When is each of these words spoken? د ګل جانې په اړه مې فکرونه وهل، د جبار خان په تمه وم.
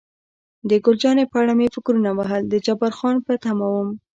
د 0.69 0.71
ګل 0.83 0.95
جانې 1.01 1.25
په 1.31 1.37
اړه 1.41 1.53
مې 1.59 1.67
فکرونه 1.75 2.09
وهل، 2.17 2.43
د 2.47 2.55
جبار 2.65 2.91
خان 2.97 3.15
په 3.25 3.33
تمه 3.43 3.67
وم. 3.73 3.89